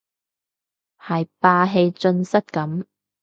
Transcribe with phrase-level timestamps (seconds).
[0.99, 2.85] 係霸氣盡失咁